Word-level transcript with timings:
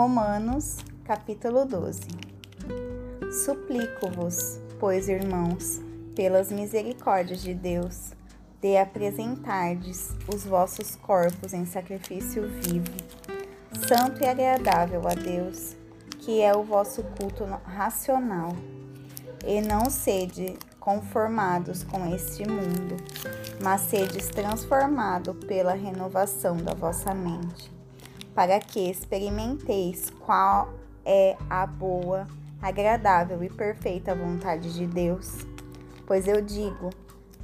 Romanos, 0.00 0.78
capítulo 1.04 1.66
12. 1.66 2.00
Suplico-vos, 3.44 4.58
pois, 4.78 5.10
irmãos, 5.10 5.78
pelas 6.16 6.50
misericórdias 6.50 7.42
de 7.42 7.52
Deus, 7.52 8.12
de 8.62 8.78
apresentardes 8.78 10.08
os 10.26 10.46
vossos 10.46 10.96
corpos 10.96 11.52
em 11.52 11.66
sacrifício 11.66 12.48
vivo, 12.48 12.90
santo 13.86 14.22
e 14.22 14.26
agradável 14.26 15.06
a 15.06 15.12
Deus, 15.12 15.76
que 16.20 16.40
é 16.40 16.56
o 16.56 16.62
vosso 16.62 17.02
culto 17.18 17.44
racional. 17.44 18.56
E 19.46 19.60
não 19.60 19.90
sede 19.90 20.56
conformados 20.78 21.84
com 21.84 22.10
este 22.14 22.48
mundo, 22.48 22.96
mas 23.62 23.82
sedes 23.82 24.28
transformado 24.30 25.34
pela 25.34 25.74
renovação 25.74 26.56
da 26.56 26.72
vossa 26.72 27.12
mente, 27.12 27.79
para 28.40 28.58
que 28.58 28.88
experimenteis 28.88 30.08
qual 30.18 30.72
é 31.04 31.36
a 31.50 31.66
boa, 31.66 32.26
agradável 32.62 33.44
e 33.44 33.50
perfeita 33.50 34.14
vontade 34.14 34.72
de 34.72 34.86
Deus. 34.86 35.46
Pois 36.06 36.26
eu 36.26 36.40
digo, 36.40 36.88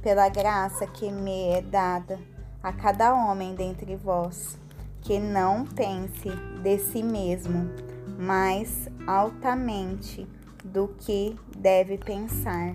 pela 0.01 0.27
graça 0.27 0.87
que 0.87 1.11
me 1.11 1.49
é 1.49 1.61
dada 1.61 2.19
a 2.63 2.73
cada 2.73 3.13
homem 3.13 3.53
dentre 3.53 3.95
vós, 3.95 4.57
que 5.03 5.19
não 5.19 5.67
pense 5.67 6.31
de 6.63 6.79
si 6.79 7.03
mesmo 7.03 7.69
mais 8.17 8.89
altamente 9.05 10.27
do 10.65 10.87
que 10.97 11.37
deve 11.55 11.99
pensar 11.99 12.73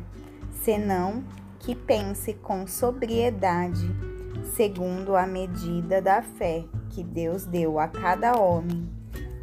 senão 0.62 1.24
que 1.58 1.74
pense 1.74 2.34
com 2.34 2.68
sobriedade, 2.68 3.90
segundo 4.54 5.16
a 5.16 5.26
medida 5.26 6.00
da 6.00 6.22
fé 6.22 6.64
que 6.92 7.02
Deus 7.02 7.44
deu 7.44 7.78
a 7.78 7.88
cada 7.88 8.38
homem. 8.38 8.88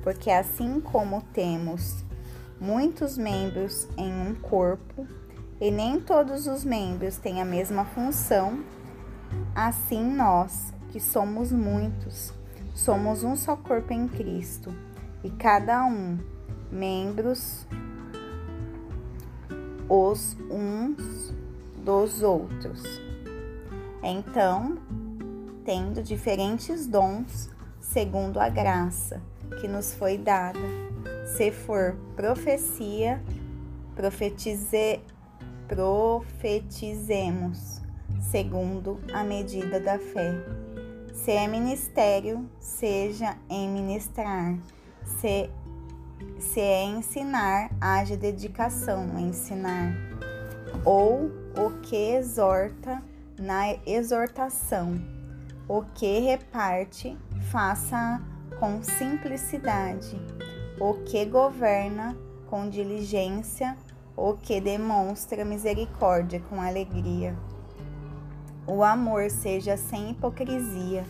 Porque 0.04 0.32
assim 0.32 0.80
como 0.80 1.22
temos 1.34 2.04
muitos 2.60 3.18
membros 3.18 3.88
em 3.98 4.12
um 4.12 4.36
corpo, 4.36 5.08
e 5.60 5.70
nem 5.70 6.00
todos 6.00 6.48
os 6.48 6.64
membros 6.64 7.18
têm 7.18 7.42
a 7.42 7.46
mesma 7.46 7.84
função, 7.84 8.64
assim 9.54 10.04
nós, 10.04 10.74
que 10.90 11.00
somos 11.00 11.52
muitos, 11.52 12.34
somos 12.74 13.24
um 13.24 13.36
só 13.36 13.58
corpo 13.58 13.92
em 13.92 14.08
Cristo, 14.08 14.74
e 15.24 15.30
cada 15.30 15.84
um 15.86 16.18
membros 16.72 17.68
os 19.90 20.38
uns 20.50 21.34
dos 21.84 22.22
outros. 22.22 22.84
Então, 24.02 24.78
tendo 25.70 26.02
diferentes 26.02 26.88
dons, 26.88 27.48
segundo 27.80 28.40
a 28.40 28.50
graça 28.50 29.22
que 29.62 29.68
nos 29.68 29.94
foi 29.94 30.18
dada, 30.18 30.58
se 31.38 31.52
for 31.52 31.96
profecia, 32.16 33.22
profetize, 33.96 35.00
profetizemos, 35.68 37.84
segundo 38.32 39.00
a 39.14 39.24
medida 39.24 39.80
da 39.80 40.00
fé. 40.00 40.34
Se 41.14 41.34
é 41.34 41.48
ministério, 41.48 42.50
seja 42.60 43.38
em 43.48 43.70
ministrar. 43.70 44.58
Se 45.06 45.52
se 46.40 46.60
é 46.60 46.84
ensinar, 46.84 47.70
haja 47.80 48.18
dedicação 48.18 49.08
a 49.16 49.22
ensinar, 49.22 49.94
ou 50.84 51.30
o 51.56 51.80
que 51.84 52.16
exorta 52.16 53.04
na 53.38 53.76
exortação, 53.86 55.19
o 55.70 55.84
que 55.84 56.18
reparte, 56.18 57.16
faça 57.52 58.20
com 58.60 58.82
simplicidade, 58.82 60.20
o 60.80 60.96
que 61.06 61.24
governa 61.26 62.18
com 62.48 62.68
diligência, 62.68 63.78
o 64.18 64.34
que 64.34 64.60
demonstra 64.60 65.46
misericórdia 65.46 66.40
com 66.50 66.60
alegria. 66.60 67.38
O 68.66 68.84
amor 68.84 69.30
seja 69.30 69.78
sem 69.78 70.10
hipocrisia. 70.10 71.06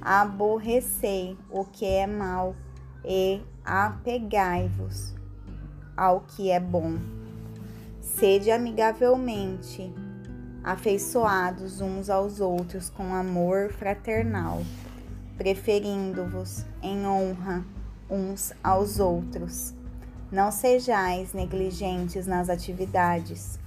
Aborrecei 0.00 1.36
o 1.50 1.64
que 1.64 1.84
é 1.84 2.06
mal 2.06 2.56
e 3.04 3.42
apegai-vos 3.62 5.14
ao 5.94 6.20
que 6.20 6.50
é 6.50 6.58
bom. 6.58 6.96
Sede 8.00 8.50
amigavelmente 8.50 9.92
afeiçoados 10.66 11.80
uns 11.80 12.10
aos 12.10 12.40
outros 12.40 12.90
com 12.90 13.14
amor 13.14 13.72
fraternal, 13.72 14.62
preferindo-vos 15.38 16.66
em 16.82 17.06
honra 17.06 17.64
uns 18.10 18.52
aos 18.64 18.98
outros. 18.98 19.72
Não 20.30 20.50
sejais 20.50 21.32
negligentes 21.32 22.26
nas 22.26 22.50
atividades, 22.50 23.60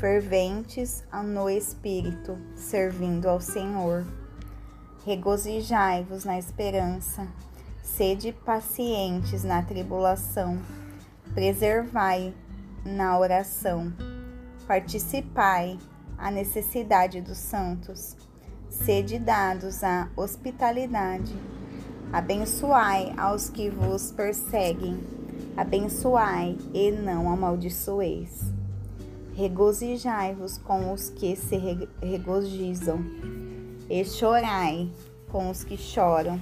ferventes 0.00 1.04
no 1.22 1.50
espírito, 1.50 2.38
servindo 2.56 3.28
ao 3.28 3.42
Senhor. 3.42 4.06
Regozijai-vos 5.04 6.24
na 6.24 6.38
esperança, 6.38 7.28
Sede 7.82 8.32
pacientes 8.32 9.42
na 9.42 9.60
tribulação, 9.62 10.58
preservai 11.34 12.32
na 12.84 13.18
oração, 13.18 13.92
participai 14.68 15.76
a 16.18 16.30
necessidade 16.30 17.20
dos 17.20 17.38
santos, 17.38 18.16
sede 18.68 19.18
dados 19.18 19.84
à 19.84 20.08
hospitalidade, 20.16 21.34
abençoai 22.12 23.14
aos 23.16 23.48
que 23.48 23.70
vos 23.70 24.10
perseguem, 24.10 24.98
abençoai 25.56 26.58
e 26.74 26.90
não 26.90 27.30
amaldiçoeis. 27.30 28.52
Regozijai-vos 29.34 30.58
com 30.58 30.92
os 30.92 31.10
que 31.10 31.36
se 31.36 31.56
regozijam, 32.02 32.98
e 33.88 34.04
chorai 34.04 34.90
com 35.30 35.50
os 35.50 35.64
que 35.64 35.76
choram. 35.76 36.40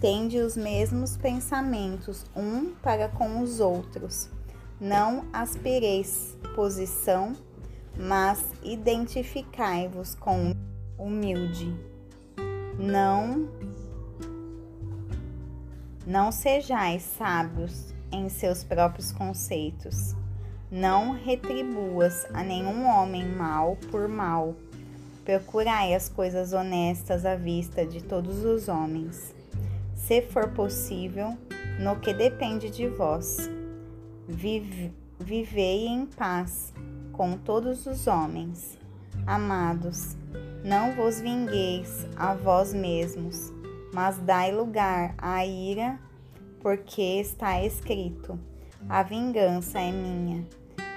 Tende 0.00 0.38
os 0.38 0.56
mesmos 0.56 1.16
pensamentos 1.16 2.26
um 2.36 2.72
para 2.82 3.08
com 3.08 3.40
os 3.40 3.60
outros. 3.60 4.28
Não 4.80 5.24
aspireis 5.32 6.36
posição, 6.54 7.34
mas 7.96 8.44
identificai-vos 8.62 10.14
com 10.14 10.54
humilde. 10.98 11.74
Não 12.78 13.48
não 16.06 16.32
sejais 16.32 17.02
sábios 17.02 17.94
em 18.10 18.28
seus 18.28 18.64
próprios 18.64 19.12
conceitos. 19.12 20.16
Não 20.70 21.12
retribuas 21.12 22.26
a 22.34 22.42
nenhum 22.42 22.86
homem 22.86 23.28
mal 23.28 23.76
por 23.90 24.08
mal. 24.08 24.56
Procurai 25.24 25.94
as 25.94 26.08
coisas 26.08 26.52
honestas 26.52 27.24
à 27.24 27.36
vista 27.36 27.86
de 27.86 28.02
todos 28.02 28.44
os 28.44 28.68
homens 28.68 29.32
se 30.02 30.20
for 30.20 30.48
possível, 30.48 31.38
no 31.78 31.98
que 32.00 32.12
depende 32.12 32.68
de 32.68 32.88
vós. 32.88 33.48
Vive, 34.28 34.92
vivei 35.18 35.86
em 35.86 36.04
paz 36.06 36.72
com 37.22 37.36
todos 37.36 37.86
os 37.86 38.08
homens. 38.08 38.76
Amados, 39.24 40.16
não 40.64 40.92
vos 40.96 41.20
vingueis 41.20 42.04
a 42.16 42.34
vós 42.34 42.74
mesmos, 42.74 43.52
mas 43.94 44.18
dai 44.18 44.50
lugar 44.50 45.14
à 45.16 45.46
ira, 45.46 46.00
porque 46.58 47.20
está 47.20 47.64
escrito: 47.64 48.36
A 48.88 49.04
vingança 49.04 49.78
é 49.78 49.92
minha, 49.92 50.44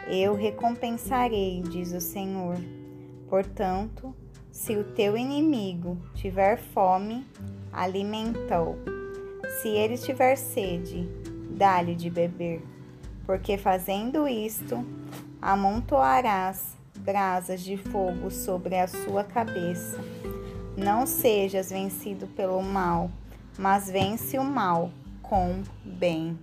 eu 0.08 0.34
recompensarei, 0.34 1.62
diz 1.62 1.94
o 1.94 2.02
Senhor. 2.02 2.58
Portanto, 3.30 4.12
se 4.52 4.76
o 4.76 4.84
teu 4.84 5.16
inimigo 5.16 5.96
tiver 6.16 6.58
fome, 6.58 7.24
alimenta-o 7.72 8.76
se 9.62 9.70
ele 9.70 9.96
tiver 9.96 10.36
sede, 10.38 11.08
dá-lhe 11.52 11.94
de 11.94 12.10
beber, 12.10 12.64
porque 13.28 13.60
fazendo 13.60 14.28
isto, 14.28 14.84
amontoarás 15.46 16.76
brasas 16.98 17.62
de 17.62 17.78
fogo 17.78 18.32
sobre 18.32 18.80
a 18.80 18.88
sua 18.88 19.24
cabeça. 19.24 20.00
Não 20.76 21.06
sejas 21.06 21.70
vencido 21.70 22.26
pelo 22.26 22.64
mal, 22.64 23.12
mas 23.56 23.88
vence 23.88 24.40
o 24.40 24.44
mal 24.44 24.90
com 25.22 25.62
bem. 25.84 26.36